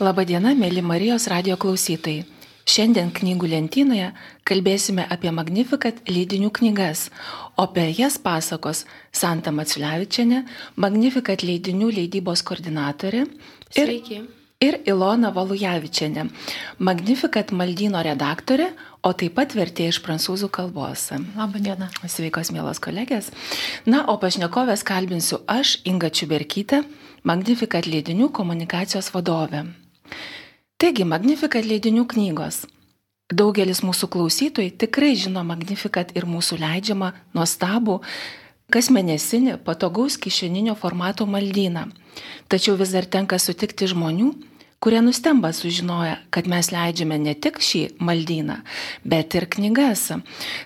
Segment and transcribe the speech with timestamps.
[0.00, 2.22] Labadiena, mėly Marijos radio klausytojai.
[2.64, 4.06] Šiandien knygų lentynoje
[4.48, 7.10] kalbėsime apie Magnificat leidinių knygas,
[7.60, 10.46] o apie jas pasakos Santa Maciulevičiane,
[10.80, 13.34] Magnificat leidinių leidybos koordinatorė ir,
[13.76, 14.22] Sveiki.
[14.64, 16.30] ir Ilona Valujavičiane,
[16.78, 18.70] Magnificat maldyno redaktorė,
[19.04, 21.10] o taip pat vertė iš prancūzų kalbos.
[21.36, 21.90] Labadiena.
[22.08, 23.28] Sveikos, mielos kolegės.
[23.84, 26.86] Na, o pašnekovės kalbinsiu aš, Inga Čiuberkytė,
[27.28, 29.66] Magnificat leidinių komunikacijos vadovė.
[30.80, 32.64] Taigi, Magnificat leidinių knygos.
[33.30, 38.00] Daugelis mūsų klausytojų tikrai žino Magnificat ir mūsų leidžiamą nuostabų
[38.70, 41.88] kas mėnesinį patogaus kišeninio formato maldyną.
[42.50, 44.30] Tačiau vis dar tenka sutikti žmonių,
[44.80, 48.56] kurie nustemba sužinoję, kad mes leidžiame ne tik šį maldyną,
[49.04, 50.06] bet ir knygas.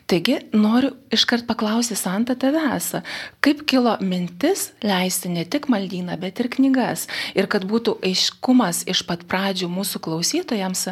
[0.07, 3.01] Taigi noriu iškart paklausyti Santa tavęs,
[3.43, 7.09] kaip kilo mintis leisti ne tik maldyną, bet ir knygas.
[7.35, 10.85] Ir kad būtų aiškumas iš pat pradžių mūsų klausytojams,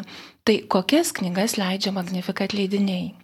[0.42, 3.14] tai kokias knygas leidžia Magnificat leidiniai.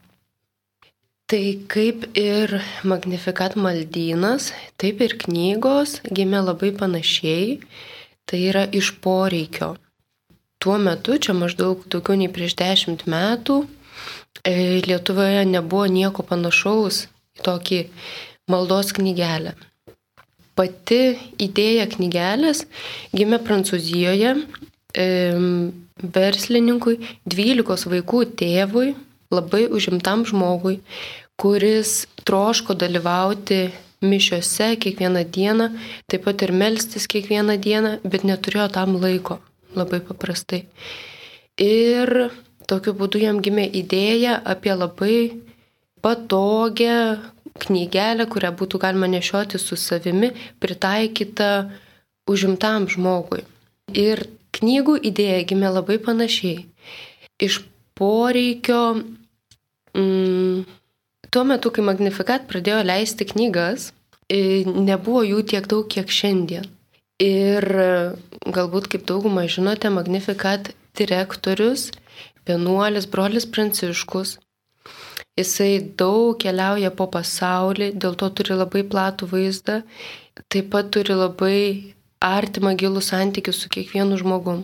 [1.27, 2.55] Tai kaip ir
[2.87, 7.59] Magnificat maldynas, taip ir knygos gimė labai panašiai,
[8.31, 9.75] tai yra iš poreikio.
[10.59, 13.61] Tuo metu, čia maždaug daugiau nei prieš dešimt metų,
[14.43, 17.07] e, Lietuvoje nebuvo nieko panašaus
[17.39, 17.81] į tokį
[18.51, 19.55] maldos knygelę.
[20.59, 22.65] Pati idėja knygelės
[23.15, 25.07] gimė Prancūzijoje e,
[26.03, 26.99] verslininkui,
[27.31, 28.97] 12 vaikų tėvui,
[29.31, 30.81] labai užimtam žmogui,
[31.39, 33.69] kuris troško dalyvauti
[34.03, 35.71] mišiose kiekvieną dieną,
[36.11, 39.39] taip pat ir melstis kiekvieną dieną, bet neturėjo tam laiko,
[39.77, 40.65] labai paprastai.
[41.59, 42.31] Ir
[42.71, 45.19] tokiu būdu jam gimė idėja apie labai
[46.05, 47.19] patogią
[47.59, 50.31] knygelę, kurią būtų galima nešioti su savimi,
[50.63, 51.51] pritaikytą
[52.31, 53.43] užimtam žmogui.
[53.97, 56.67] Ir knygų idėja gimė labai panašiai.
[57.43, 57.61] Iš
[57.99, 59.03] poreikio,
[59.95, 60.65] mm,
[61.31, 63.93] tuo metu, kai Magnificat pradėjo leisti knygas,
[64.31, 66.67] nebuvo jų tiek daug, kiek šiandien.
[67.19, 67.65] Ir
[68.47, 71.89] galbūt, kaip daugumą žinote, Magnificat direktorius,
[72.47, 74.37] vienuolis, brolis Pranciškus,
[75.39, 79.81] jisai daug keliauja po pasaulį, dėl to turi labai platų vaizdą,
[80.47, 81.59] taip pat turi labai
[82.23, 84.63] artimą gilų santykių su kiekvienu žmogum.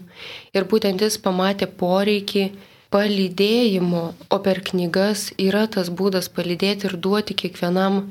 [0.54, 2.48] Ir būtent jis pamatė poreikį
[2.94, 8.02] palydėjimo, o per knygas yra tas būdas palydėti ir duoti kiekvienam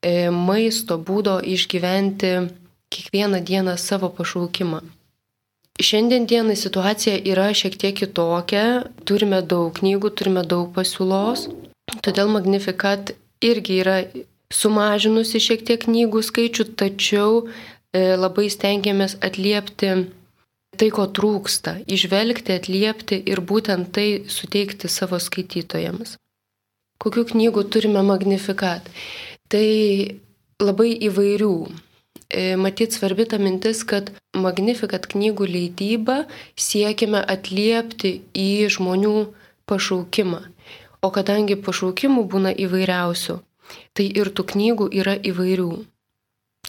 [0.00, 2.36] e, maisto būdo išgyventi
[2.94, 4.80] kiekvieną dieną savo pašaukimą.
[5.82, 11.48] Šiandien dienai situacija yra šiek tiek kitokia, turime daug knygų, turime daug pasiūlos,
[12.06, 13.96] todėl Magnificat irgi yra
[14.54, 19.90] sumažinusi šiek tiek knygų skaičių, tačiau e, labai stengiamės atliepti
[20.78, 26.14] tai, ko trūksta, išvelgti, atliepti ir būtent tai suteikti savo skaitytojams.
[27.02, 28.86] Kokių knygų turime Magnificat?
[29.50, 29.66] Tai
[30.62, 31.56] labai įvairių.
[32.58, 36.24] Matyt, svarbi ta mintis, kad Magnificat knygų leidybą
[36.58, 39.16] siekime atliepti į žmonių
[39.70, 40.40] pašaukimą.
[41.04, 43.38] O kadangi pašaukimų būna įvairiausių,
[43.94, 45.72] tai ir tų knygų yra įvairių.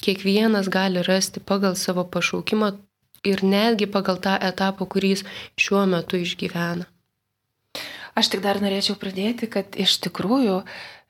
[0.05, 2.75] Kiekvienas gali rasti pagal savo pašaukimą
[3.25, 5.23] ir netgi pagal tą etapą, kurį jis
[5.57, 6.85] šiuo metu išgyvena.
[8.15, 10.61] Aš tik dar norėčiau pradėti, kad iš tikrųjų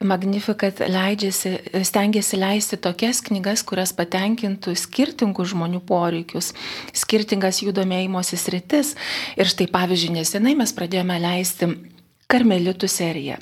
[0.03, 1.53] Magnificat leidžiasi,
[1.87, 6.51] stengiasi leisti tokias knygas, kurias patenkintų skirtingų žmonių poreikius,
[6.91, 8.91] skirtingas jų domėjimosi sritis.
[9.39, 11.69] Ir štai pavyzdžiui, nesenai mes pradėjome leisti
[12.27, 13.37] Karmelitų serija.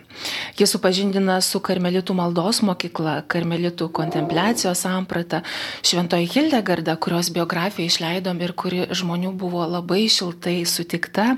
[0.59, 5.41] Jis supažindina su Karmelitų maldos mokykla, Karmelitų kontempliacijos samprata,
[5.81, 11.31] Šventoji Hildegarda, kurios biografiją išleidom ir kuri žmonių buvo labai šiltai sutikta.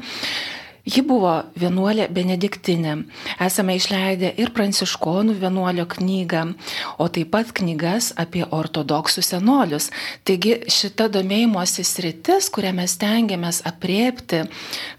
[0.85, 2.91] Ji buvo vienuolė benediktinė.
[3.41, 6.44] Esame išleidę ir pranciškonų vienuolio knygą,
[7.01, 9.90] o taip pat knygas apie ortodoksų senolius.
[10.29, 14.44] Taigi šita domėjimosi sritis, kurią mes tengiamės apriepti,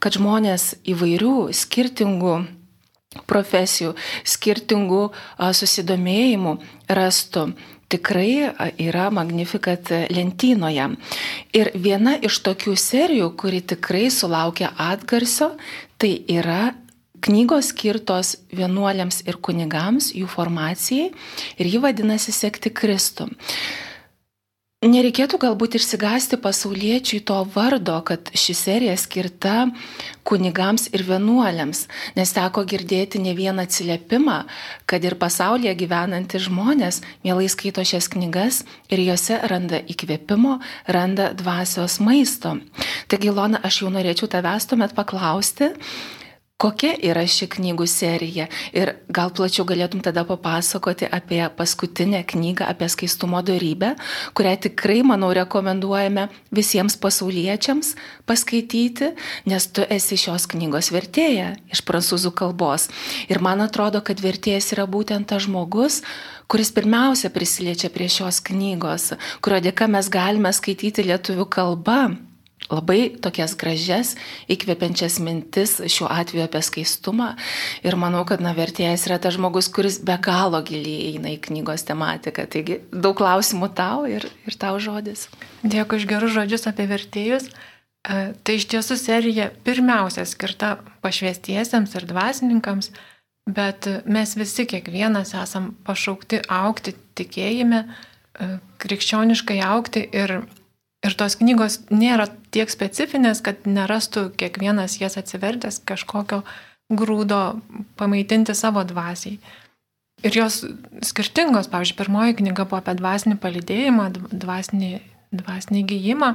[0.02, 2.34] kad žmonės įvairių skirtingų
[3.30, 3.94] profesijų,
[4.26, 5.04] skirtingų
[5.38, 6.58] susidomėjimų
[6.98, 7.46] rastų
[7.92, 8.50] tikrai
[8.82, 10.88] yra Magnificat lentynoje.
[11.56, 15.52] Ir viena iš tokių serijų, kuri tikrai sulaukia atgarsio,
[16.00, 16.74] tai yra
[17.26, 21.10] knygos skirtos vienuoliams ir kunigams, jų formacijai,
[21.58, 23.30] ir ji vadinasi Sekti Kristų.
[24.84, 29.70] Nereikėtų galbūt išsigasti pasauliečiui to vardo, kad ši serija skirta
[30.20, 34.36] kunigams ir vienuoliams, nes teko girdėti ne vieną atsiliepimą,
[34.84, 40.58] kad ir pasaulyje gyvenantys žmonės mielai skaito šias knygas ir juose randa įkvėpimo,
[40.92, 42.58] randa dvasios maisto.
[43.08, 45.72] Taigi, Lona, aš jau norėčiau tavęs tuomet paklausti,
[46.56, 52.86] Kokia yra ši knygų serija ir gal plačiau galėtum tada papasakoti apie paskutinę knygą apie
[52.88, 53.90] skaistumo darybę,
[54.32, 57.90] kurią tikrai, manau, rekomenduojame visiems pasauliečiams
[58.24, 59.10] paskaityti,
[59.52, 62.88] nes tu esi šios knygos vertėja iš prancūzų kalbos.
[63.28, 66.00] Ir man atrodo, kad vertėjas yra būtent tas žmogus,
[66.48, 69.10] kuris pirmiausia prisiliečia prie šios knygos,
[69.44, 72.00] kurio dėka mes galime skaityti lietuvių kalbą
[72.72, 74.14] labai tokias gražias,
[74.50, 77.32] įkvepiančias mintis, šiuo atveju apie skaistumą.
[77.86, 81.86] Ir manau, kad na, vertėjas yra tas žmogus, kuris be galo giliai eina į knygos
[81.88, 82.48] tematiką.
[82.50, 85.28] Taigi daug klausimų tau ir, ir tau žodis.
[85.62, 87.50] Dėkui už gerus žodžius apie vertėjus.
[88.06, 92.92] E, tai iš tiesų serija pirmiausia skirta pašvestiesiems ir dvasininkams,
[93.46, 98.48] bet mes visi kiekvienas esam pašaukti aukti tikėjime, e,
[98.82, 100.40] krikščioniškai aukti ir
[101.06, 106.40] Ir tos knygos nėra tiek specifinės, kad nerastų kiekvienas jas atsivertęs kažkokio
[106.90, 107.60] grūdo
[107.98, 109.38] pamaitinti savo dvasiai.
[110.24, 110.62] Ir jos
[111.04, 114.92] skirtingos, pavyzdžiui, pirmoji knyga buvo apie dvasinį palidėjimą, dvasinį,
[115.42, 116.30] dvasinį gyjimą,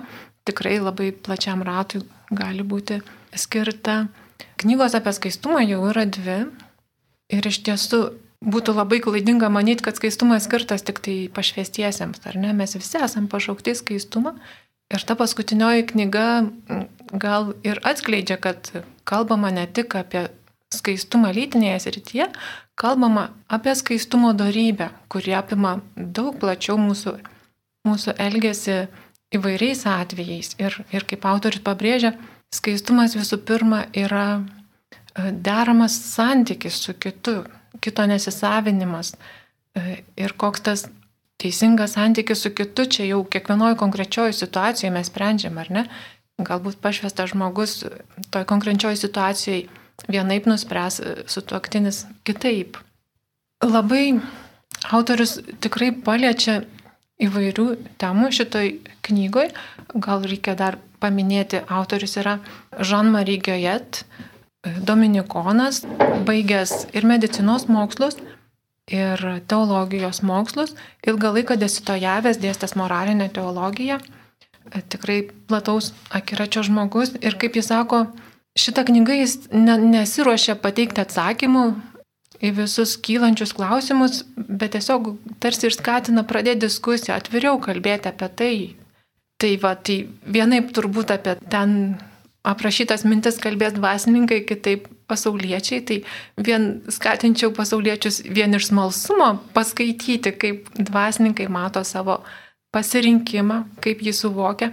[0.47, 3.01] tikrai labai plačiam ratui gali būti
[3.35, 4.05] skirta.
[4.61, 6.43] Knygos apie skaistumą jau yra dvi.
[7.31, 8.01] Ir iš tiesų
[8.41, 12.53] būtų labai klaidinga manyti, kad skaistumas skirtas tik tai pašvestiesiems, ar ne?
[12.57, 14.37] Mes visi esame pašaukti skaistumą
[14.91, 16.25] Ir ta paskutinioji knyga
[17.15, 18.71] gal ir atskleidžia, kad
[19.07, 20.25] kalbama ne tik apie
[20.71, 22.27] skaistumą lytinėje srityje,
[22.79, 27.15] kalbama apie skaistumo darybę, kuri apima daug plačiau mūsų,
[27.87, 28.77] mūsų elgesį
[29.37, 30.53] įvairiais atvejais.
[30.59, 32.17] Ir, ir kaip autorius pabrėžia,
[32.51, 37.45] skaistumas visų pirma yra e, deramas santykis su kitu,
[37.79, 39.13] kito nesisavinimas
[39.75, 40.87] e, ir koks tas
[41.41, 45.85] teisingas santykis su kitu, čia jau kiekvienoje konkrečioje situacijoje mes sprendžiam, ar ne?
[46.41, 47.83] Galbūt pašvestas žmogus
[48.33, 49.67] toj konkrečioje situacijoje
[50.09, 52.77] vienaip nuspręs su tuoktinis kitaip.
[53.61, 54.19] Labai
[54.89, 56.61] autorius tikrai paliečia
[57.21, 57.67] įvairių
[58.01, 58.71] temų šitoj
[59.05, 59.51] knygoj.
[60.01, 62.39] Gal reikia dar paminėti, autorius yra
[62.79, 64.03] Jean-Marie Goyet,
[64.63, 65.81] dominikonas,
[66.25, 68.17] baigęs ir medicinos mokslus,
[68.91, 70.75] ir teologijos mokslus,
[71.07, 73.99] ilgą laiką dėstytojavęs dėstęs moralinę teologiją,
[74.91, 78.05] tikrai plataus akiračio žmogus ir kaip jis sako,
[78.57, 81.65] šitą knygą jis ne, nesiuošia pateikti atsakymų
[82.41, 88.53] į visus kylančius klausimus, bet tiesiog tarsi ir skatina pradėti diskusiją, atviriau kalbėti apie tai.
[89.41, 91.97] Tai va, tai vienaip turbūt apie ten
[92.47, 95.97] aprašytas mintis kalbės dvasininkai, kitaip pasauliečiai, tai
[96.41, 102.21] vien skatinčiau pasauliečius vien iš smalsumo paskaityti, kaip dvasininkai mato savo
[102.73, 104.71] pasirinkimą, kaip jį suvokia.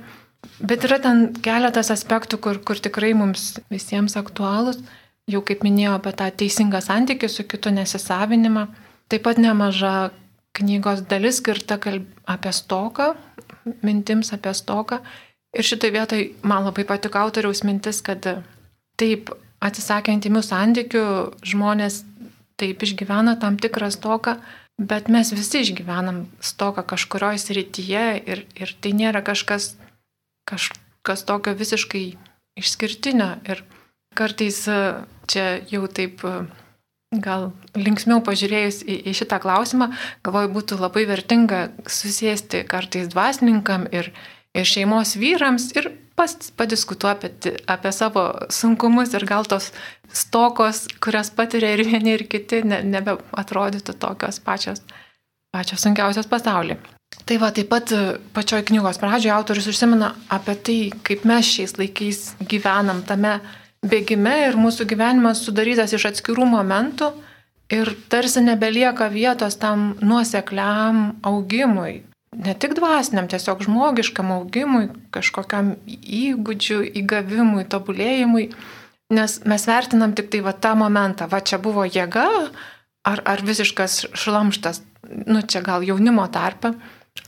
[0.62, 4.80] Bet yra ten keletas aspektų, kur, kur tikrai mums visiems aktualūs.
[5.28, 8.64] Jau kaip minėjau apie tą teisingą santykį su kitu nesisavinimą.
[9.12, 10.10] Taip pat nemaža
[10.56, 12.06] knygos dalis skirta kalb...
[12.24, 13.12] apie stoką,
[13.84, 15.02] mintims apie stoką.
[15.56, 18.26] Ir šitai vietai man labai patiko autoriaus mintis, kad
[19.00, 19.32] taip
[19.64, 21.04] atsisakė intimių santykių,
[21.46, 22.02] žmonės
[22.58, 24.36] taip išgyvena tam tikrą stoką,
[24.78, 29.72] bet mes visi išgyvenam stoką kažkurioje srityje ir, ir tai nėra kažkas,
[30.48, 32.04] kažkas tokio visiškai
[32.58, 33.32] išskirtinio.
[33.48, 33.64] Ir
[34.18, 34.64] kartais
[35.30, 36.22] čia jau taip
[37.24, 39.90] gal linksmiau pažiūrėjus į, į šitą klausimą,
[40.26, 44.12] galvoju, būtų labai vertinga susėsti kartais dvasininkam ir,
[44.56, 49.70] ir šeimos vyrams ir pas, padiskutuoti apie, apie savo sunkumus ir gal tos
[50.12, 54.82] stokos, kurias patiria ir vieni ir kiti, ne, nebeatrodytų tokios pačios,
[55.54, 56.80] pačios sunkiausios pasaulyje.
[57.28, 57.92] Tai va, taip pat
[58.36, 63.38] pačioj knygos pradžioje autorius užsimena apie tai, kaip mes šiais laikais gyvenam tame
[63.84, 67.12] bėgime ir mūsų gyvenimas sudarytas iš atskirų momentų
[67.72, 72.02] ir tarsi nebelieka vietos tam nuosekliam augimui,
[72.36, 78.48] ne tik dvasiniam, tiesiog žmogiškam augimui, kažkokiam įgūdžių įgavimui, tobulėjimui,
[79.14, 82.28] nes mes vertinam tik tai va tą momentą, va čia buvo jėga
[83.08, 84.82] ar, ar visiškas šlamštas,
[85.26, 86.74] nu čia gal jaunimo tarpe,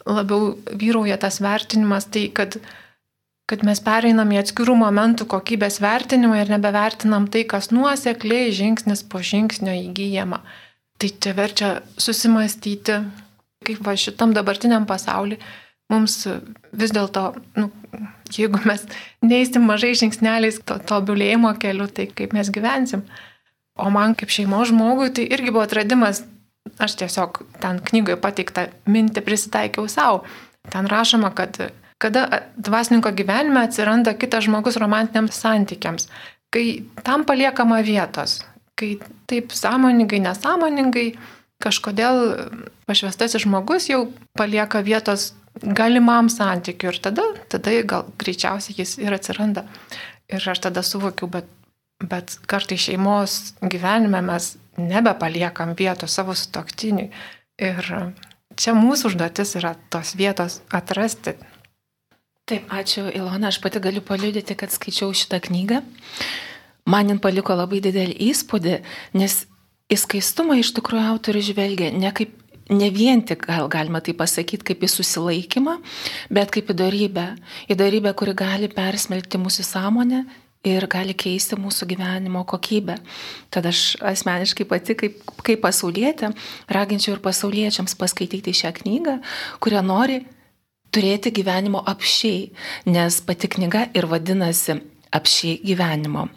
[0.06, 2.58] labiau vyrauja tas vertinimas, tai kad,
[3.48, 9.24] kad mes pereinam į atskirų momentų kokybės vertinimą ir nebevertinam tai, kas nuosekliai žingsnis po
[9.24, 10.42] žingsnio įgyjama.
[11.00, 13.00] Tai čia verčia susimastyti
[13.66, 15.40] kaip va šitam dabartiniam pasauliu
[15.90, 16.22] mums
[16.72, 17.24] vis dėlto,
[17.58, 17.68] nu,
[18.30, 18.84] jeigu mes
[19.26, 23.02] neįsim mažai žingsneliais to tobulėjimo keliu, tai kaip mes gyvensim.
[23.80, 26.22] O man kaip šeimos žmogui tai irgi buvo atradimas,
[26.78, 30.22] aš tiesiog ten knygoje pateiktą mintį prisitaikiau savo.
[30.70, 31.58] Ten rašoma, kad
[32.00, 36.06] kada dvasininko gyvenime atsiranda kitas žmogus romantiniams santykiams,
[36.54, 38.38] kai tam paliekama vietos,
[38.78, 38.94] kai
[39.28, 41.08] taip sąmoningai, nesąmoningai
[41.60, 42.20] kažkodėl
[42.88, 44.06] pašvestasis žmogus jau
[44.38, 49.66] palieka vietos galimam santykiu ir tada, tada gal greičiausiai jis ir atsiranda.
[50.30, 51.48] Ir aš tada suvokiau, bet,
[52.00, 57.10] bet kartai šeimos gyvenime mes nebepaliekam vietos savo sutoktiniui.
[57.60, 57.90] Ir
[58.56, 61.34] čia mūsų užduotis yra tos vietos atrasti.
[62.48, 65.82] Taip, ačiū Ilona, aš pati galiu paliudyti, kad skaičiau šitą knygą.
[66.90, 68.78] Man jin paliko labai didelį įspūdį,
[69.20, 69.36] nes
[69.90, 72.36] į skaistumą iš tikrųjų autorius žvelgia ne kaip
[72.70, 75.80] ne vien tik, gal galima tai pasakyti, kaip į susilaikymą,
[76.30, 77.26] bet kaip į darybę.
[77.70, 80.22] Į darybę, kuri gali persmelkti mūsų sąmonę
[80.68, 82.98] ir gali keisti mūsų gyvenimo kokybę.
[83.50, 86.30] Tad aš asmeniškai pati, kaip, kaip pasaulietė,
[86.70, 89.18] raginčiau ir pasauliečiams paskaityti šią knygą,
[89.64, 90.20] kurią nori
[90.94, 92.50] turėti gyvenimo apšiai,
[92.86, 94.80] nes pati knyga ir vadinasi
[95.14, 96.28] apšiai gyvenimo.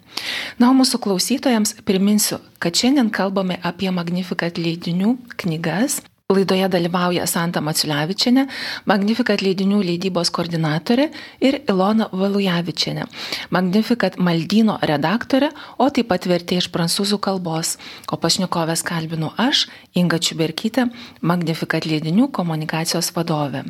[0.59, 6.01] Na, o mūsų klausytojams priminsiu, kad šiandien kalbame apie Magnificat leidinių knygas
[6.33, 8.45] Laidoje dalyvauja Santa Maciulevičiane,
[8.89, 11.09] Magnificat leidinių leidybos koordinatorė
[11.43, 13.05] ir Ilona Valujavičiane,
[13.53, 17.75] Magnificat maldyno redaktorė, o taip pat vertė iš prancūzų kalbos.
[18.07, 19.67] O pašnikovės kalbinu aš,
[19.99, 20.87] Inga Čiuberkytė,
[21.21, 23.65] Magnificat leidinių komunikacijos vadovė.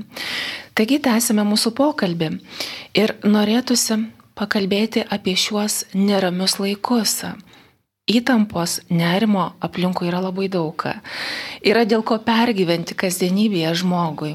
[0.77, 2.35] Taigi tęsime mūsų pokalbį
[3.01, 4.03] ir norėtųsi
[4.37, 7.21] pakalbėti apie šiuos neramius laikus
[8.03, 10.75] Įtampos, nerimo aplinkui yra labai daug.
[11.63, 14.33] Yra dėl ko pergyventi kasdienybėje žmogui.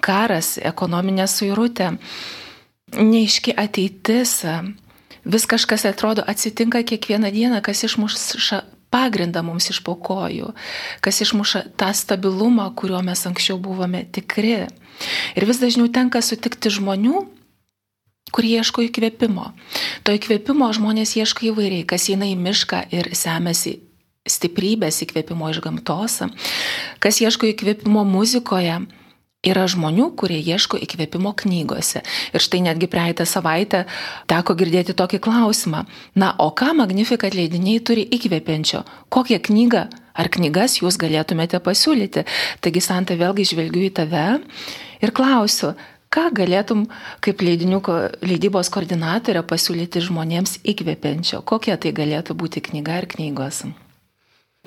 [0.00, 1.90] Karas, ekonominė suirutė,
[2.96, 4.38] neiški ateitis,
[5.28, 10.54] vis kažkas atrodo atsitinka kiekvieną dieną, kas išmuša pagrindą mums iš pokojų,
[11.04, 14.64] kas išmuša tą stabilumą, kuriuo mes anksčiau buvome tikri.
[15.36, 17.26] Ir vis dažniau tenka sutikti žmonių,
[18.34, 19.50] kurie ieško įkvėpimo.
[20.06, 23.78] To įkvėpimo žmonės ieško įvairiai, kas eina į mišką ir semėsi
[24.28, 26.22] stiprybės įkvėpimo iš gamtos,
[27.02, 28.80] kas ieško įkvėpimo muzikoje.
[29.40, 32.02] Yra žmonių, kurie ieško įkvėpimo knygose.
[32.36, 33.86] Ir štai netgi praeitą savaitę
[34.28, 35.86] teko girdėti tokį klausimą.
[36.12, 38.82] Na, o ką Magnificat leidiniai turi įkvėpiančio?
[39.08, 42.26] Kokią knygą ar knygas jūs galėtumėte pasiūlyti?
[42.60, 44.26] Taigi, Santa, vėlgi žvelgiu į tave
[45.00, 45.72] ir klausiu,
[46.10, 46.88] Ką galėtum
[47.22, 47.78] kaip leidinių,
[48.26, 51.38] leidybos koordinatorė pasiūlyti žmonėms įkvepiančio?
[51.46, 53.62] Kokia tai galėtų būti knyga ar knygos?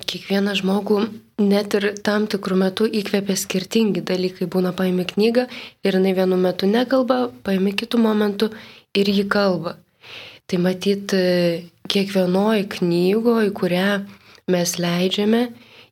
[0.08, 1.02] Kiekvieną žmogų
[1.44, 4.48] net ir tam tikrų metų įkvėpia skirtingi dalykai.
[4.48, 5.44] Būna paimi knygą
[5.84, 8.48] ir jinai vienu metu nekalba, paimi kitų momentų
[8.96, 9.76] ir jį kalba.
[10.48, 11.12] Tai matyt,
[11.92, 14.02] kiekvienoje knygoje, kurią
[14.48, 15.46] mes leidžiame,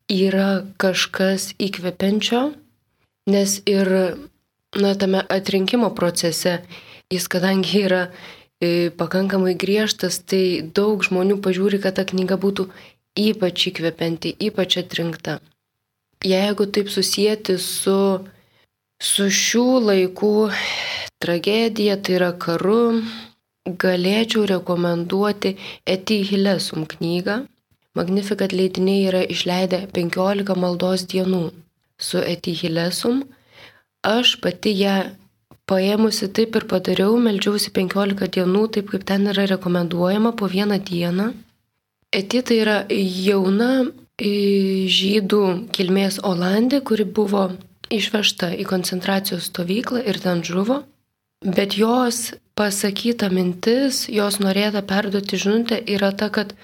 [0.09, 2.47] yra kažkas įkvepiančio,
[3.29, 3.95] nes ir
[4.77, 6.61] na, tame atrinkimo procese,
[7.13, 8.03] jis kadangi yra
[8.61, 12.69] e, pakankamai griežtas, tai daug žmonių pažiūri, kad ta knyga būtų
[13.19, 15.41] ypač įkvepianti, ypač atrinkta.
[16.25, 17.99] Jeigu taip susijęti su,
[19.03, 20.35] su šių laikų
[21.23, 23.03] tragedija, tai yra karu,
[23.67, 27.43] galėčiau rekomenduoti Eti Hilesum knygą.
[27.99, 31.51] Magnificat leidiniai yra išleidę 15 maldos dienų
[32.01, 33.21] su Eti Hilesum
[34.03, 34.97] aš pati ją
[35.71, 41.33] paėmusi taip ir padariau, melžiausi 15 dienų, taip kaip ten yra rekomenduojama, po vieną dieną.
[42.13, 43.87] Eti tai yra jauna
[44.23, 47.51] žydų kilmės Olandė, kuri buvo
[47.93, 50.83] išvežta į koncentracijos stovyklą ir ten žuvo,
[51.43, 56.55] bet jos pasakyta mintis, jos norėta perduoti žinutę yra ta, kad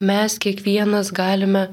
[0.00, 1.68] mes kiekvienas galime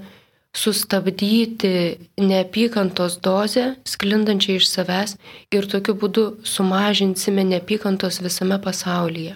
[0.57, 1.71] sustabdyti
[2.17, 5.17] neapykantos dozę sklindančią iš savęs
[5.53, 6.23] ir tokiu būdu
[6.53, 9.35] sumažinsime neapykantos visame pasaulyje.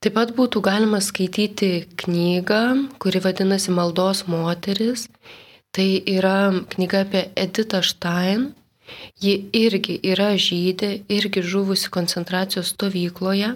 [0.00, 2.62] Taip pat būtų galima skaityti knygą,
[3.02, 5.08] kuri vadinasi Maldos moteris.
[5.76, 8.46] Tai yra knyga apie Editą Stein.
[9.22, 13.52] Ji irgi yra žydė, irgi žuvusi koncentracijos stovykloje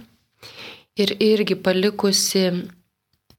[1.01, 2.45] ir irgi palikusi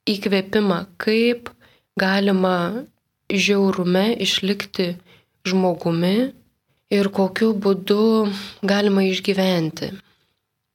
[0.10, 1.54] įkvėpimą, kaip
[2.00, 2.84] galima
[3.32, 4.88] žiaurume išlikti
[5.48, 6.16] žmogumi
[6.94, 9.92] ir kokiu būdu galima išgyventi.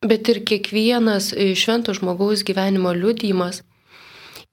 [0.01, 3.61] Bet ir kiekvienas švento žmogaus gyvenimo liudymas,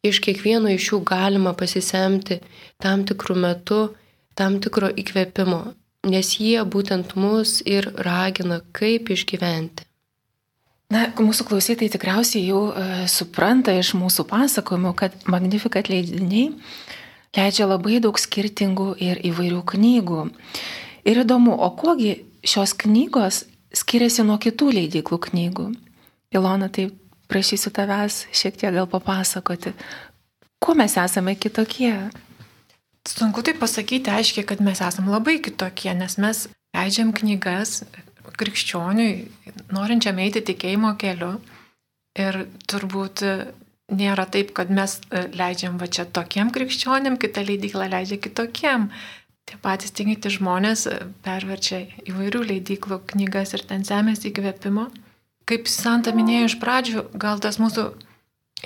[0.03, 2.41] iš kiekvieno iš jų galima pasisemti
[2.83, 3.81] tam tikrų metų,
[4.35, 5.61] tam tikro įkvėpimo.
[6.07, 9.86] nes jie būtent mus ir ragina, kaip išgyventi.
[10.87, 16.53] Na, mūsų klausytojai tikriausiai jau uh, supranta iš mūsų pasakojimų, kad Magnificat leidiniai
[17.35, 20.21] leidžia labai daug skirtingų ir įvairių knygų.
[21.07, 23.43] Ir įdomu, o kuogi šios knygos
[23.75, 25.67] skiriasi nuo kitų leidyklų knygų?
[26.35, 26.89] Ilona, tai
[27.27, 29.75] prašysiu tavęs šiek tiek gal papasakoti,
[30.63, 31.93] kuo mes esame kitokie?
[33.07, 37.83] Sunku tai pasakyti aiškiai, kad mes esame labai kitokie, nes mes leidžiam knygas
[38.37, 39.13] krikščioniui,
[39.75, 41.37] norinčiam eiti tikėjimo keliu.
[42.17, 43.23] Ir turbūt
[43.93, 48.89] nėra taip, kad mes leidžiam va čia tokiem krikščionim, kita leidykla leidžia kitokiem.
[49.47, 50.87] Tie patys tikinti žmonės
[51.23, 54.89] perverčia įvairių leidyklų knygas ir ten semėsi įkvėpimo.
[55.47, 57.85] Kaip Santa minėjo iš pradžių, gal tas mūsų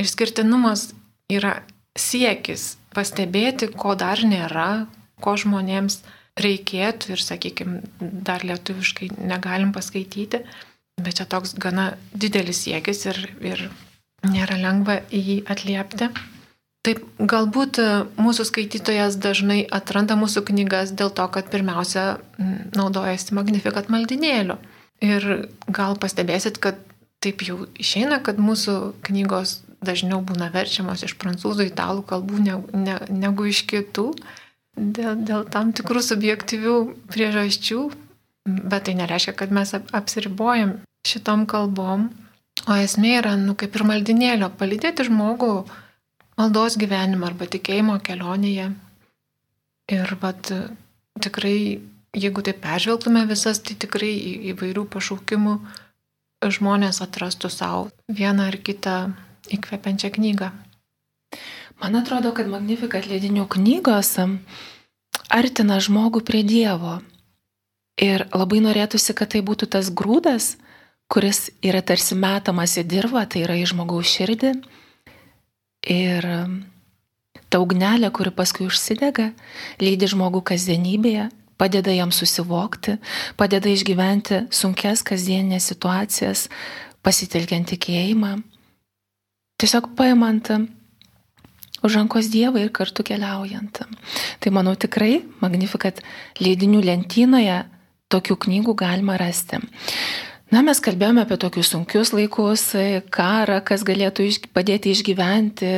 [0.01, 0.88] išskirtinumas
[1.30, 1.60] yra
[1.94, 4.88] siekis pastebėti, ko dar nėra,
[5.22, 6.01] ko žmonėms
[6.43, 10.43] reikėtų ir, sakykime, dar lietuviškai negalim paskaityti,
[11.01, 13.65] bet čia toks gana didelis siekis ir, ir
[14.27, 16.12] nėra lengva į jį atliepti.
[16.81, 17.77] Taip, galbūt
[18.17, 22.05] mūsų skaitytojas dažnai atranda mūsų knygas dėl to, kad pirmiausia
[22.74, 24.57] naudojasi magnifikat maldinėliu.
[25.05, 25.27] Ir
[25.69, 26.79] gal pastebėsit, kad
[27.21, 32.98] taip jau išeina, kad mūsų knygos dažniau būna verčiamos iš prancūzų, italų kalbų ne, ne,
[33.13, 34.12] negu iš kitų
[34.77, 36.75] dėl, dėl tam tikrų subjektyvių
[37.11, 37.81] priežasčių,
[38.45, 42.09] bet tai nereiškia, kad mes apsiribojam šitom kalbom,
[42.67, 45.53] o esmė yra, nu, kaip ir maldinėlio, palydėti žmogų
[46.39, 48.71] maldos gyvenimą arba tikėjimo kelionėje.
[49.91, 50.51] Ir vat,
[51.21, 51.81] tikrai,
[52.15, 54.11] jeigu tai peržvelgtume visas, tai tikrai
[54.53, 55.55] įvairių pašaukimų
[56.41, 58.95] žmonės atrastų savo vieną ar kitą
[59.51, 60.51] įkvepiančią knygą.
[61.81, 64.13] Man atrodo, kad Magnificat leidinių knygos
[65.33, 67.00] artina žmogų prie Dievo.
[68.01, 70.55] Ir labai norėtųsi, kad tai būtų tas grūdas,
[71.11, 74.53] kuris yra tarsi metamas į dirvą, tai yra į žmogaus širdį.
[75.89, 76.29] Ir
[77.50, 79.31] ta ugnelė, kuri paskui užsidega,
[79.81, 83.00] lydi žmogų kasdienybėje, padeda jam susivokti,
[83.41, 86.47] padeda išgyventi sunkes kasdienės situacijas,
[87.01, 88.38] pasitelkiant tikėjimą
[89.61, 90.50] tiesiog paimant
[91.85, 93.83] už rankos Dievą ir kartu keliaujant.
[94.39, 96.01] Tai manau tikrai Magnificat
[96.41, 97.63] leidinių lentynoje
[98.12, 99.62] tokių knygų galima rasti.
[100.51, 102.65] Na, mes kalbėjome apie tokius sunkius laikus,
[103.15, 105.69] karą, kas galėtų iš, padėti išgyventi,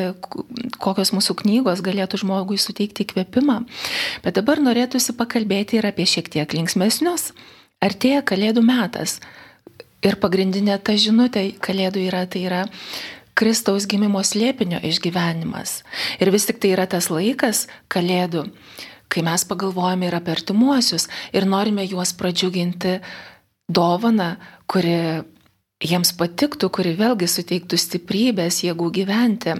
[0.81, 3.59] kokios mūsų knygos galėtų žmogui suteikti įkvėpimą.
[4.25, 7.29] Bet dabar norėtųsi pakalbėti ir apie šiek tiek linksmesnius.
[7.85, 9.19] Artėja Kalėdų metas.
[10.01, 12.63] Ir pagrindinė ta žinutė Kalėdų yra, tai yra
[13.33, 15.81] Kristaus gimimo slėpinio išgyvenimas.
[16.21, 18.45] Ir vis tik tai yra tas laikas, Kalėdų,
[19.09, 22.99] kai mes pagalvojame ir apie artimuosius ir norime juos pradžiuginti
[23.69, 24.35] dovaną,
[24.69, 25.23] kuri
[25.83, 29.57] jiems patiktų, kuri vėlgi suteiktų stiprybės, jėgų gyventi.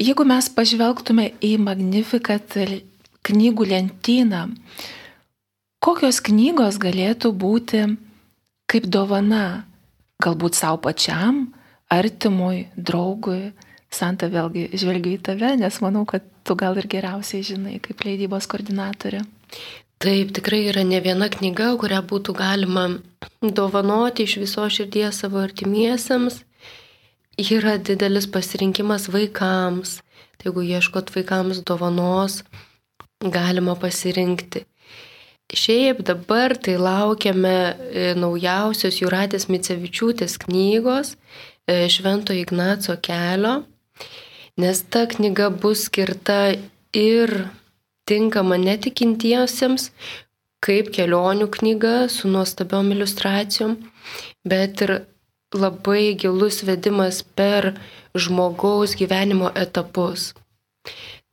[0.00, 2.56] Jeigu mes pažvelgtume į Magnificat
[3.24, 4.48] knygų lentyną,
[5.84, 7.84] kokios knygos galėtų būti
[8.70, 9.66] kaip dovana,
[10.22, 11.46] galbūt savo pačiam,
[11.98, 13.52] artimui, draugui.
[13.94, 18.48] Santa vėlgi žvelgiu į tave, nes manau, kad tu gal ir geriausiai žinai kaip leidybos
[18.50, 19.22] koordinatorė.
[20.02, 22.88] Taip, tikrai yra ne viena knyga, kurią būtų galima
[23.40, 26.42] dovanoti iš viso širdies savo artimiesiems.
[27.40, 30.00] Yra didelis pasirinkimas vaikams.
[30.36, 32.42] Tai jeigu ieškot vaikams dovanos,
[33.22, 34.66] galima pasirinkti.
[35.54, 41.14] Šiaip dabar tai laukiame e, naujausios Juratės Micevičiūtės knygos
[41.68, 43.62] Švento Ignaco kelio,
[44.60, 46.54] nes ta knyga bus skirta
[46.92, 47.32] ir
[48.04, 49.88] tinkama netikintiesiems,
[50.64, 53.76] kaip kelionių knyga su nuostabiom iliustracijom,
[54.44, 54.94] bet ir
[55.56, 57.72] labai gilus vedimas per
[58.12, 60.32] žmogaus gyvenimo etapus.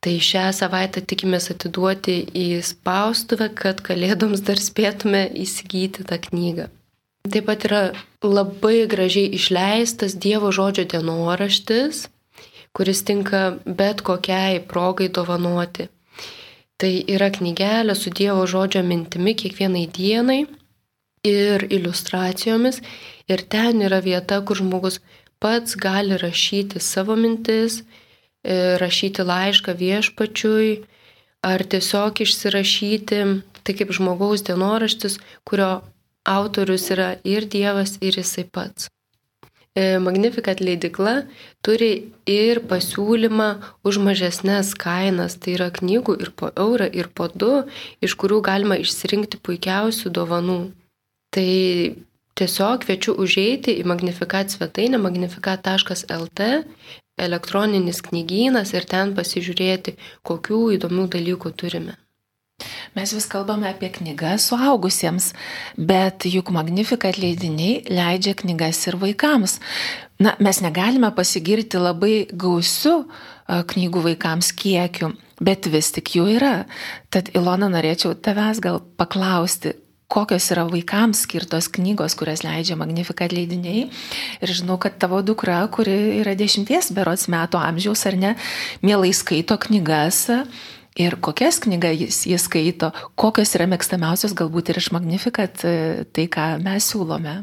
[0.02, 6.72] Tai šią savaitę tikimės atiduoti į spaustuvę, kad kalėdoms dar spėtume įsigyti tą knygą.
[7.22, 7.82] Taip pat yra
[8.26, 12.08] labai gražiai išleistas Dievo žodžio dienoraštis,
[12.74, 15.86] kuris tinka bet kokiai progai dovanoti.
[16.82, 20.40] Tai yra knygelė su Dievo žodžio mintimi kiekvienai dienai
[21.22, 22.82] ir iliustracijomis.
[23.30, 24.98] Ir ten yra vieta, kur žmogus
[25.38, 27.84] pats gali rašyti savo mintis,
[28.42, 30.72] e, rašyti laišką viešpačiui
[31.46, 33.22] ar tiesiog išsirašyti,
[33.62, 35.70] tai kaip žmogaus dienoraštis, kurio
[36.24, 38.88] autorius yra ir Dievas, ir jisai pats.
[39.74, 41.14] e, Magnificat leidikla
[41.64, 43.48] turi ir pasiūlymą
[43.88, 47.64] už mažesnės kainas, tai yra knygų ir po eurą, ir po du,
[48.04, 50.60] iš kurių galima išsirinkti puikiausių dovanų.
[51.32, 51.48] Tai
[52.36, 56.52] tiesiog kviečiu užeiti į Magnificat svetainę magnificat.lt,
[57.16, 59.96] elektroninis knygynas ir ten pasižiūrėti,
[60.28, 61.96] kokių įdomių dalykų turime.
[62.96, 65.32] Mes vis kalbame apie knygas suaugusiems,
[65.76, 69.58] bet juk Magnificat leidiniai leidžia knygas ir vaikams.
[70.22, 73.06] Na, mes negalime pasigirti labai gausiu
[73.48, 76.56] knygų vaikams kiekiu, bet vis tik jų yra.
[77.10, 79.74] Tad Ilona norėčiau tavęs gal paklausti,
[80.12, 83.86] kokios yra vaikams skirtos knygos, kurias leidžia Magnificat leidiniai.
[84.44, 88.36] Ir žinau, kad tavo dukra, kuri yra dešimties berots metų amžiaus ar ne,
[88.84, 90.26] mielai skaito knygas
[90.98, 96.26] ir kokias knygas jis, jis skaito, kokios yra mėgstamiausios galbūt ir iš Magnificat e, tai,
[96.32, 97.40] ką mes siūlome.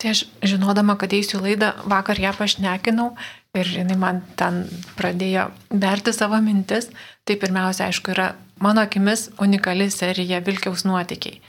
[0.00, 3.10] Tai aš žinodama, kad eisiu laidą, vakar ją pašnekinau
[3.58, 4.62] ir jinai man ten
[4.96, 6.88] pradėjo berti savo mintis.
[7.28, 8.30] Tai pirmiausia, aišku, yra
[8.64, 11.42] mano akimis unikali serija Vilkiaus nuotykiai.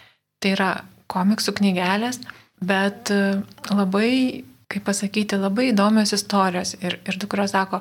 [0.44, 0.72] Tai yra
[1.12, 2.20] komiksų knygelės,
[2.60, 3.40] bet e,
[3.72, 6.76] labai, kaip pasakyti, labai įdomios istorijos.
[6.84, 7.80] Ir, ir dukros sako,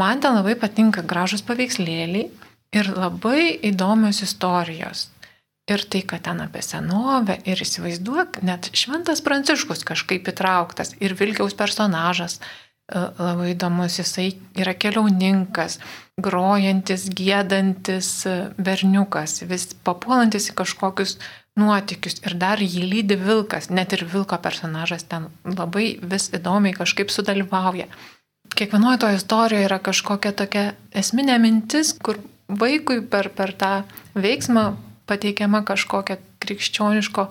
[0.00, 2.30] man ten labai patinka gražus paveikslėliai,
[2.76, 5.08] ir labai įdomios istorijos.
[5.66, 11.56] Ir tai, kad ten apie senovę ir įsivaizduok, net Šventas Pranciškus kažkaip įtrauktas ir Vilkiaus
[11.58, 15.80] personažas e, labai įdomus, jisai yra keliauninkas,
[16.22, 21.16] grojantis, gėdantis e, berniukas, vis papuolantis į kažkokius
[21.58, 27.10] nuotikius ir dar jį lydi vilkas, net ir vilko personažas ten labai vis įdomiai kažkaip
[27.10, 27.88] sudalyvauja.
[28.54, 33.72] Kiekvienoje to istorijoje yra kažkokia tokia esminė mintis, kur vaikui per, per tą
[34.14, 34.70] veiksmą
[35.06, 37.28] pateikiama kažkokia krikščioniško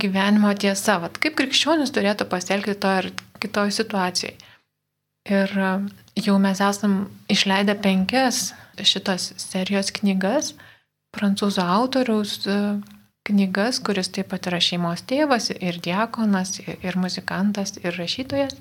[0.00, 0.98] gyvenimo tiesa.
[1.02, 3.10] Vat kaip krikščionis turėtų pasielgti to ir
[3.42, 4.36] kitoj situacijai.
[5.30, 5.72] Ir e,
[6.24, 10.54] jau mes esam išleidę penkias šitos serijos knygas,
[11.16, 12.56] prancūzų autoriaus e,
[13.28, 18.56] knygas, kuris taip pat yra šeimos tėvas ir diakonas, ir, muzikantas, ir rašytojas.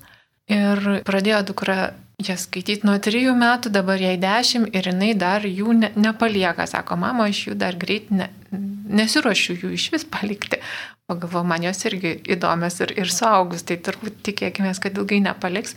[0.49, 5.75] Ir pradėjo dukra jas skaityti nuo trijų metų, dabar jai dešimt ir jinai dar jų
[5.77, 6.67] ne, nepalieka.
[6.69, 10.59] Sako, mama, aš jų dar greit ne, nesiuošiu jų iš vis palikti.
[11.09, 15.73] O galvoju, man jos irgi įdomios ir, ir suaugus, tai turbūt tikėkime, kad ilgai nepaliks.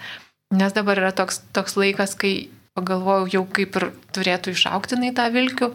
[0.52, 5.31] Nes dabar yra toks, toks laikas, kai pagalvojau, jau kaip ir turėtų išaukti į tą
[5.33, 5.70] vilkių,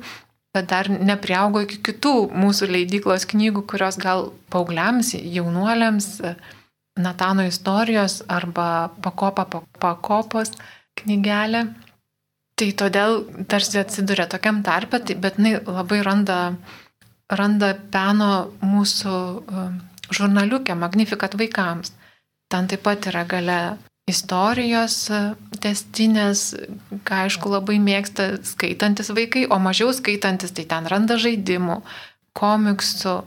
[0.54, 6.10] bet dar nepriaugo iki kitų mūsų leidyklos knygų, kurios gal paaugliams, jaunuoliams,
[6.98, 10.54] Natano istorijos arba pakopa po pakopos
[10.98, 11.68] knygelė.
[12.58, 16.38] Tai todėl tarsi atsiduria tokiam tarpe, tai, bet jinai labai randa,
[17.30, 18.32] randa peno
[18.66, 19.76] mūsų um,
[20.10, 21.94] žurnaliukę Magnificat vaikams.
[22.50, 23.60] Ten taip pat yra gale
[24.10, 26.56] istorijos uh, testinės,
[27.06, 31.84] ką aišku labai mėgsta skaitantis vaikai, o mažiau skaitantis tai ten randa žaidimų,
[32.42, 33.20] komiksų,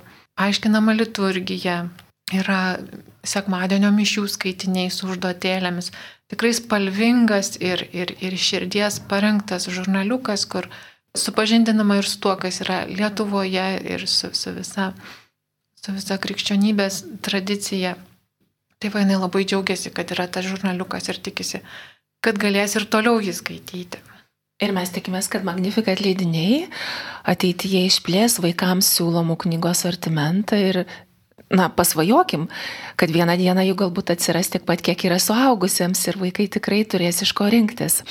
[0.42, 1.84] aiškinama liturgija,
[2.34, 2.78] yra
[3.26, 5.90] sekmadienio mišių skaitiniai su užduotėlėmis.
[6.30, 10.68] Tikrai spalvingas ir, ir, ir širdies parengtas žurnaliukas, kur
[11.18, 14.92] supažindinama ir su tuo, kas yra Lietuvoje ir su, su, visa,
[15.74, 17.96] su visa krikščionybės tradicija.
[18.80, 21.60] Tai va, jinai labai džiaugiasi, kad yra tas žurnaliukas ir tikisi,
[22.24, 24.00] kad galės ir toliau jį skaityti.
[24.60, 26.66] Ir mes tikimės, kad Magnificat leidiniai
[27.28, 30.82] ateityje išplės vaikams siūlomų knygos sortimentą ir
[31.50, 32.46] na, pasvajokim,
[32.96, 37.22] kad vieną dieną jų galbūt atsiras tiek pat, kiek yra suaugusiems ir vaikai tikrai turės
[37.26, 38.02] iš ko rinktis.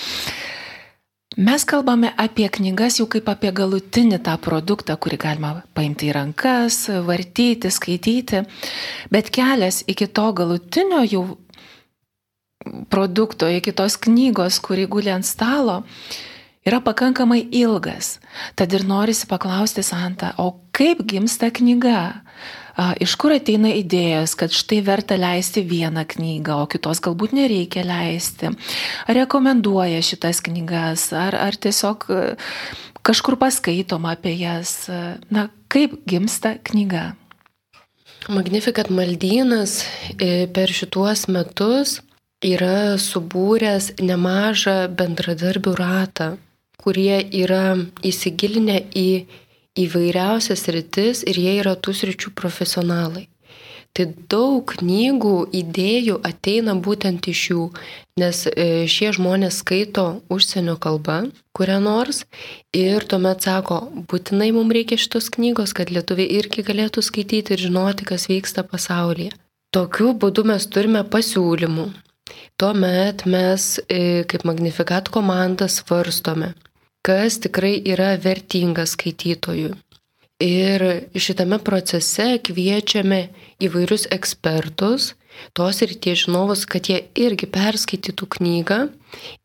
[1.39, 6.87] Mes kalbame apie knygas jau kaip apie galutinį tą produktą, kurį galima paimti į rankas,
[7.05, 8.41] vartyti, skaityti,
[9.13, 11.23] bet kelias iki to galutinio jau
[12.91, 15.83] produkto, iki tos knygos, kuri guli ant stalo,
[16.67, 18.17] yra pakankamai ilgas.
[18.59, 22.25] Tad ir norisi paklausti Santa, o kaip gimsta knyga?
[22.79, 28.53] Iš kur ateina idėjas, kad štai verta leisti vieną knygą, o kitos galbūt nereikia leisti?
[29.09, 32.19] Ar rekomenduoja šitas knygas, ar, ar tiesiog e,
[33.03, 34.85] kažkur paskaitoma apie jas?
[35.33, 37.09] Na, kaip gimsta knyga?
[38.29, 39.81] Magnifikat maldynas
[40.15, 41.99] e, per šituos metus
[42.45, 46.27] yra subūręs nemažą bendradarbių ratą,
[46.79, 49.09] kurie yra įsigilinę į
[49.85, 53.27] įvairiausias rytis ir jie yra tų sričių profesionalai.
[53.97, 57.63] Tai daug knygų, idėjų ateina būtent iš jų,
[58.21, 61.17] nes e, šie žmonės skaito užsienio kalbą,
[61.57, 62.21] kurią nors,
[62.75, 68.05] ir tuomet sako, būtinai mums reikia šitos knygos, kad lietuviai irgi galėtų skaityti ir žinoti,
[68.11, 69.33] kas vyksta pasaulyje.
[69.73, 71.89] Tokiu būdu mes turime pasiūlymų.
[72.61, 76.53] Tuomet mes e, kaip Magnifikat komanda svarstome,
[77.05, 79.73] kas tikrai yra vertinga skaitytojui.
[80.39, 80.83] Ir
[81.19, 83.25] šitame procese kviečiame
[83.59, 85.13] įvairius ekspertus,
[85.51, 88.79] tos ir tie žinovus, kad jie irgi perskaitytų knygą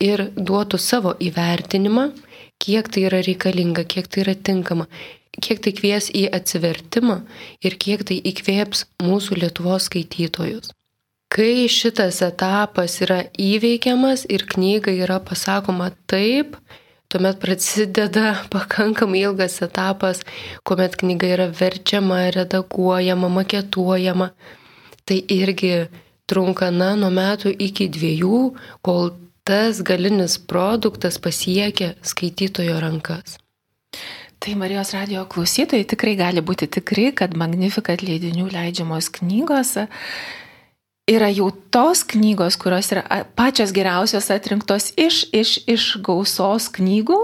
[0.02, 2.12] ir duotų savo įvertinimą,
[2.62, 4.86] kiek tai yra reikalinga, kiek tai yra tinkama,
[5.42, 7.20] kiek tai kvies į atsivertimą
[7.66, 10.70] ir kiek tai įkvėps mūsų Lietuvos skaitytojus.
[11.34, 16.54] Kai šitas etapas yra įveikiamas ir knyga yra pasakoma taip,
[17.14, 20.24] tuomet prasideda pakankamai ilgas etapas,
[20.66, 24.32] kuomet knyga yra verčiama, redaguojama, maketuojama.
[25.06, 25.70] Tai irgi
[26.26, 28.40] trunka na, nuo metų iki dviejų,
[28.82, 29.12] kol
[29.46, 33.38] tas galinis produktas pasiekia skaitytojo rankas.
[34.42, 39.76] Tai Marijos radio klausytojai tikrai gali būti tikri, kad Magnificat leidinių leidžiamos knygos
[41.10, 47.18] yra jau tos knygos, kurios yra pačios geriausios atrinktos iš, iš, iš gausos knygų,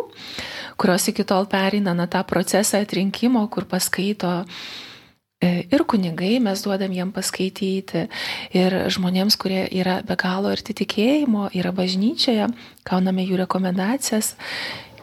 [0.80, 4.42] kurios iki tol pereina na tą procesą atrinkimo, kur paskaito
[5.40, 8.04] e, ir kunigai, mes duodam jiem paskaityti,
[8.56, 12.52] ir žmonėms, kurie yra be galo arti tikėjimo, yra bažnyčioje,
[12.88, 14.36] gauname jų rekomendacijas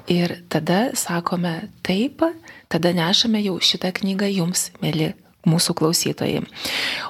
[0.07, 2.23] Ir tada sakome taip,
[2.71, 5.11] tada nešame jau šitą knygą jums, mėly
[5.47, 6.43] mūsų klausytojai.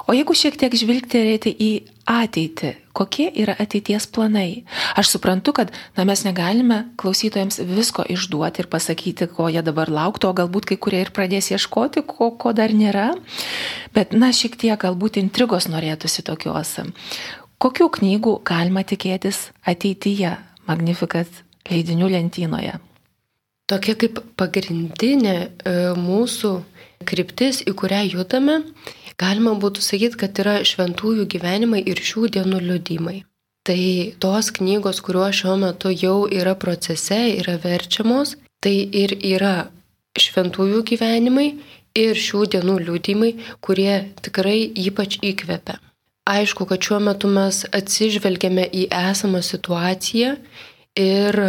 [0.07, 1.71] O jeigu šiek tiek žvilgterėti į
[2.07, 4.63] ateitį, kokie yra ateities planai?
[4.97, 10.31] Aš suprantu, kad na, mes negalime klausytojams visko išduoti ir pasakyti, ko jie dabar lauktų,
[10.31, 13.11] o galbūt kai kurie ir pradės ieškoti, ko, ko dar nėra.
[13.97, 16.77] Bet, na, šiek tiek galbūt intrigos norėtųsi tokios.
[17.57, 20.35] Kokių knygų galima tikėtis ateityje
[20.67, 22.75] Magnificat leidinių lentynoje?
[23.67, 26.51] Tokia kaip pagrindinė e, mūsų
[27.07, 28.59] kryptis, į kurią judame,
[29.19, 33.21] galima būtų sakyti, kad yra šventųjų gyvenimai ir šių dienų liudymai.
[33.67, 33.79] Tai
[34.23, 39.67] tos knygos, kuriuo šiuo metu jau yra procese, yra verčiamos, tai ir yra
[40.17, 41.49] šventųjų gyvenimai
[41.97, 45.79] ir šių dienų liūdimai, kurie tikrai ypač įkvepia.
[46.27, 50.35] Aišku, kad šiuo metu mes atsižvelgiame į esamą situaciją
[50.99, 51.39] ir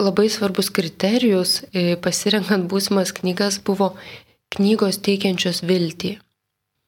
[0.00, 3.92] labai svarbus kriterijus e, pasirenkant būsimas knygas buvo
[4.56, 6.18] knygos teikiančios viltį.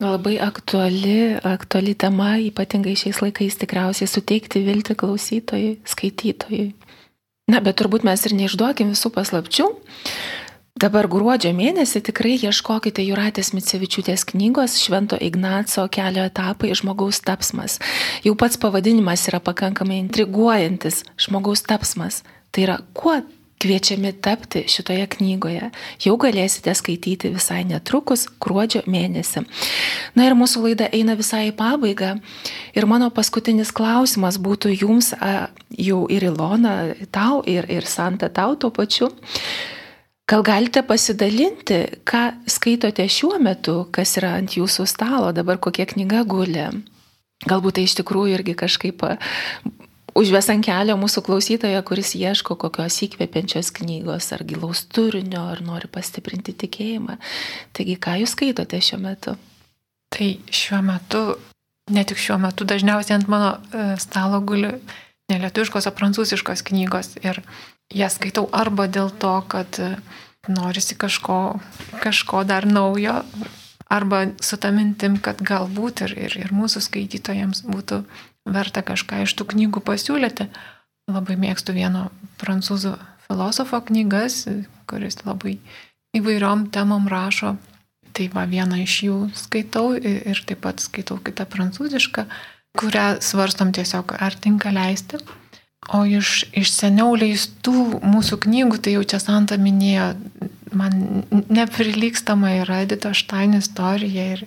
[0.03, 6.67] Labai aktuali, aktuali tema, ypatingai šiais laikais tikriausiai suteikti viltį klausytojui, skaitytojui.
[7.49, 9.71] Na, bet turbūt mes ir neišduokim visų paslapčių.
[10.77, 17.79] Dabar gruodžio mėnesį tikrai ieškokite Juratės Micevičiūtės knygos Švento Ignaco kelio etapai žmogaus tapsmas.
[18.27, 22.21] Jau pats pavadinimas yra pakankamai intriguojantis- žmogaus tapsmas.
[22.53, 23.23] Tai yra, kuo
[23.63, 25.71] kviečiami tapti šitoje knygoje.
[26.05, 29.45] Jau galėsite skaityti visai netrukus, gruodžio mėnesį.
[30.17, 32.17] Na ir mūsų laida eina visai į pabaigą.
[32.77, 35.15] Ir mano paskutinis klausimas būtų jums,
[35.71, 36.77] jau ir Ilona,
[37.15, 39.11] tau, ir, ir Santa, tau tuo pačiu.
[40.27, 46.25] Gal galite pasidalinti, ką skaitote šiuo metu, kas yra ant jūsų stalo, dabar kokia knyga
[46.27, 46.67] guli?
[47.47, 49.05] Galbūt tai iš tikrųjų irgi kažkaip
[50.17, 55.91] užves ant kelio mūsų klausytoją, kuris ieško kokios įkvepiančios knygos ar gilaus turinio, ar nori
[55.93, 57.19] pastiprinti tikėjimą.
[57.77, 59.37] Taigi, ką jūs skaitote šiuo metu?
[60.15, 60.29] Tai
[60.61, 61.25] šiuo metu,
[61.93, 64.73] ne tik šiuo metu, dažniausiai ant mano e, stalo guli
[65.33, 67.17] nelietuviškos, o prancūziškos knygos.
[67.27, 67.43] Ir
[67.95, 69.97] jas skaitau arba dėl to, kad e,
[70.49, 71.59] norisi kažko,
[72.03, 73.21] kažko dar naujo,
[73.91, 78.03] arba su tą mintim, kad galbūt ir, ir, ir mūsų skaitytojams būtų
[78.47, 80.49] verta kažką iš tų knygų pasiūlyti.
[81.11, 82.09] Labai mėgstu vieno
[82.41, 84.45] prancūzų filosofo knygas,
[84.91, 85.59] kuris labai
[86.17, 87.57] įvairiom temom rašo.
[88.17, 92.25] Tai va vieną iš jų skaitau ir taip pat skaitau kitą prancūzišką,
[92.81, 95.21] kurią svarstom tiesiog ar tinka leisti.
[95.95, 100.09] O iš, iš seniau leistų mūsų knygų, tai jau čia Santa minėjo,
[100.75, 104.43] man neprilykstama yra Edito Štain istorija ir,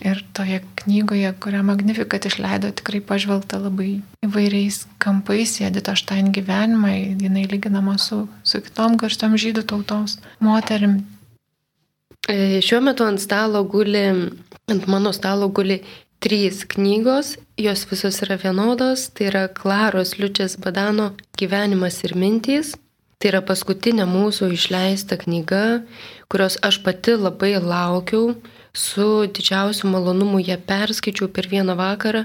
[0.00, 6.94] Ir toje knygoje, kurią Magnifikat išleido, tikrai pažvelgta labai įvairiais kampais į Edito Štain gyvenimą,
[7.20, 11.02] jinai lyginama su, su kitom garsiom žydų tautos moterim.
[12.24, 14.06] E, šiuo metu ant stalo guli,
[14.72, 15.82] ant mano stalo guli
[16.20, 22.72] trys knygos, jos visos yra vienodos, tai yra Klaros Liučės Badano gyvenimas ir mintys.
[23.20, 25.82] Tai yra paskutinė mūsų išleista knyga,
[26.32, 28.30] kurios aš pati labai laukiau
[28.72, 32.24] su didžiausiu malonumu ją perskaičiau per vieną vakarą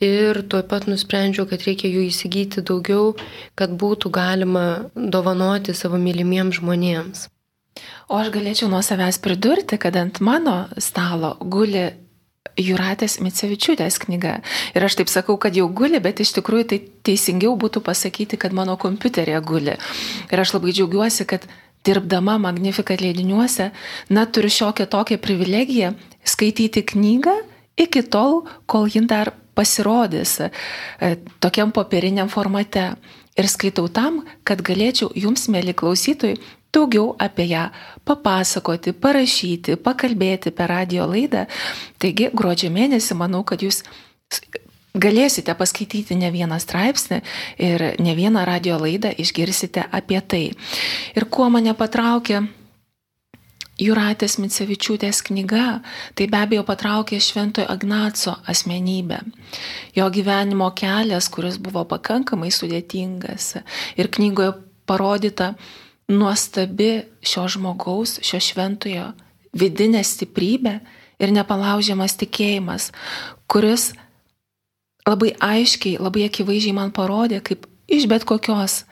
[0.00, 3.16] ir tuo pat nusprendžiau, kad reikia jų įsigyti daugiau,
[3.58, 7.26] kad būtų galima dovanoti savo mylimiems žmonėms.
[8.08, 11.90] O aš galėčiau nuo savęs pridurti, kad ant mano stalo guli
[12.58, 14.40] Juratės Micevičiūtės knyga.
[14.74, 18.56] Ir aš taip sakau, kad jau guli, bet iš tikrųjų tai teisingiau būtų pasakyti, kad
[18.56, 19.76] mano kompiuterė guli.
[20.32, 21.46] Ir aš labai džiaugiuosi, kad
[21.86, 23.70] dirbdama Magnificat leidiniuose,
[24.10, 27.36] na, turiu šiokią tokią privilegiją skaityti knygą
[27.78, 30.50] iki tol, kol ji dar pasirodys e,
[31.40, 32.92] tokiam popieriniam formate.
[33.38, 36.40] Ir skaitau tam, kad galėčiau jums, mėly klausytojai,
[36.74, 37.68] daugiau apie ją
[38.08, 41.46] papasakoti, parašyti, pakalbėti per radio laidą.
[42.02, 43.84] Taigi, gruodžio mėnesį manau, kad jūs
[44.98, 47.22] galėsite paskaityti ne vieną straipsnį
[47.62, 50.44] ir ne vieną radio laidą išgirsite apie tai.
[51.16, 52.46] Ir kuo mane patraukė
[53.78, 55.80] Juratės Micevičiūtės knyga,
[56.18, 59.20] tai be abejo patraukė Šventojo Agnaco asmenybę.
[59.94, 63.60] Jo gyvenimo kelias, kuris buvo pakankamai sudėtingas
[63.94, 64.56] ir knygoje
[64.88, 65.52] parodyta
[66.10, 69.12] nuostabi šio žmogaus, šio šventojo
[69.54, 70.74] vidinė stiprybė
[71.22, 72.90] ir nepalaužiamas tikėjimas,
[73.46, 73.92] kuris
[75.08, 78.82] labai aiškiai, labai akivaizdžiai man parodė, kaip iš bet kokios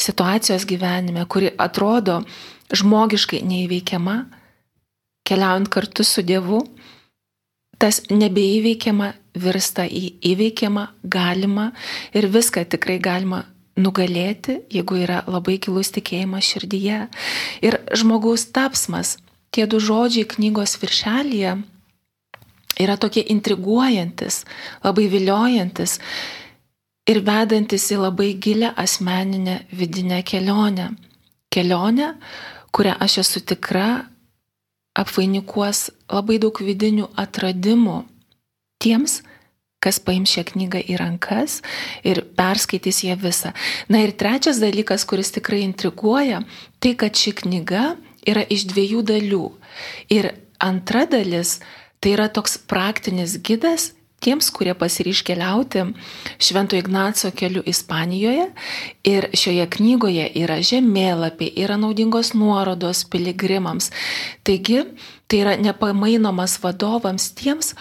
[0.00, 2.20] situacijos gyvenime, kuri atrodo
[2.74, 4.16] žmogiškai neįveikiama,
[5.26, 6.62] keliaujant kartu su Dievu,
[7.80, 11.70] tas nebeįveikiama virsta į įveikiamą, galima
[12.16, 13.44] ir viską tikrai galima
[13.76, 17.02] nugalėti, jeigu yra labai gilus tikėjimas širdyje.
[17.64, 19.16] Ir žmogaus tapsmas,
[19.52, 21.58] tie du žodžiai knygos viršelėje
[22.80, 24.44] yra tokie intriguojantis,
[24.84, 25.98] labai viliojantis
[27.06, 30.90] ir vedantis į labai gilę asmeninę vidinę kelionę.
[31.52, 32.14] Kelionę,
[32.74, 33.88] kurią aš esu tikra
[34.96, 38.02] apvainikuos labai daug vidinių atradimų
[38.82, 39.20] tiems,
[39.80, 41.60] kas paims šią knygą į rankas
[42.04, 43.52] ir perskaitys ją visą.
[43.92, 46.42] Na ir trečias dalykas, kuris tikrai intriguoja,
[46.80, 47.84] tai kad ši knyga
[48.26, 49.44] yra iš dviejų dalių.
[50.10, 51.60] Ir antra dalis
[52.00, 55.84] tai yra toks praktinis gidas tiems, kurie pasiryš keliauti
[56.38, 58.48] Švento Ignaco keliu Ispanijoje.
[59.04, 63.92] Ir šioje knygoje yra žemėlapiai, yra naudingos nuorodos piligrimams.
[64.46, 64.82] Taigi,
[65.28, 67.74] tai yra nepamainomas vadovams tiems,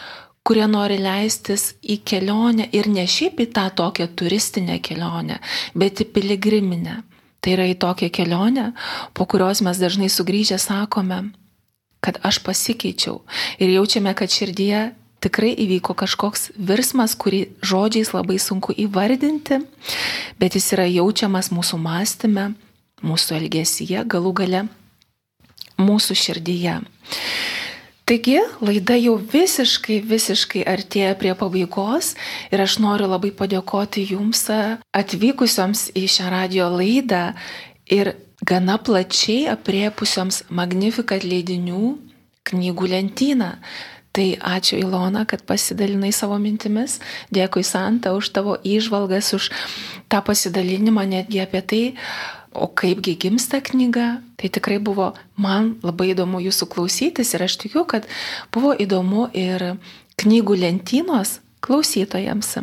[0.45, 5.39] kurie nori leistis į kelionę ir ne šiaip į tą tokią turistinę kelionę,
[5.73, 7.01] bet į piligriminę.
[7.41, 8.71] Tai yra į tokią kelionę,
[9.13, 11.27] po kurios mes dažnai sugrįžę sakome,
[12.05, 13.23] kad aš pasikeičiau
[13.57, 14.91] ir jaučiame, kad širdyje
[15.25, 19.63] tikrai įvyko kažkoks virsmas, kurį žodžiais labai sunku įvardinti,
[20.37, 22.51] bet jis yra jaučiamas mūsų mąstyme,
[23.05, 24.65] mūsų elgesyje, galų gale
[25.81, 26.79] mūsų širdyje.
[28.05, 32.11] Taigi, laida jau visiškai, visiškai artėja prie pabaigos
[32.53, 34.43] ir aš noriu labai padėkoti jums
[34.93, 37.31] atvykusioms į šią radio laidą
[37.89, 38.13] ir
[38.45, 41.95] gana plačiai apriepusioms Magnificat leidinių
[42.45, 43.51] knygų lentyną.
[44.15, 47.01] Tai ačiū Ilona, kad pasidalinai savo mintimis.
[47.35, 49.49] Dėkui Santa už tavo įžvalgas, už
[50.07, 51.83] tą pasidalinimą netgi apie tai,
[52.55, 57.83] o kaipgi gimsta knyga, tai tikrai buvo man labai įdomu jūsų klausytis ir aš tikiu,
[57.83, 58.07] kad
[58.55, 59.73] buvo įdomu ir
[60.21, 62.55] knygų lentynos klausytojams.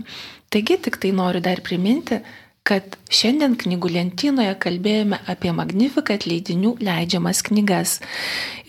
[0.52, 2.22] Taigi tik tai noriu dar priminti,
[2.66, 7.96] kad šiandien knygų lentynoje kalbėjome apie Magnificat leidinių leidžiamas knygas.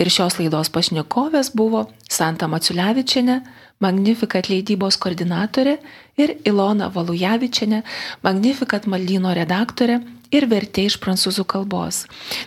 [0.02, 3.44] Ir šios laidos pašnekovės buvo Santa Maciulevičiane,
[3.84, 5.78] Magnificat leidybos koordinatorė
[6.18, 7.82] ir Ilona Valujavičiane,
[8.24, 10.00] Magnificat maldyno redaktorė
[10.34, 12.04] ir vertė iš prancūzų kalbos.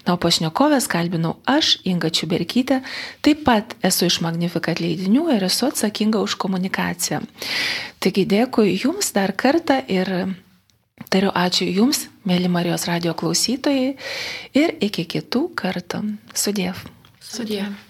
[0.06, 2.80] Na, o pašnekovės kalbinau aš, Inga Čiuberkytė,
[3.22, 7.22] taip pat esu iš Magnificat leidinių ir esu atsakinga už komunikaciją.
[8.02, 10.12] Taigi dėkui Jums dar kartą ir
[11.12, 13.96] tariu ačiū Jums, mėly Marijos radio klausytojai
[14.58, 16.02] ir iki kitų kartų.
[16.34, 16.86] Sudėv.
[17.22, 17.85] Sudėv.